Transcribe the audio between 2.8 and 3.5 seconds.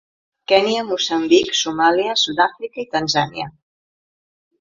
i Tanzània.